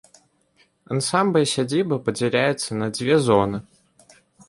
Ансамбль 0.95 1.45
сядзібы 1.53 1.95
падзяляецца 2.09 2.69
на 2.83 2.87
дзве 2.99 3.23
зоны. 3.31 3.57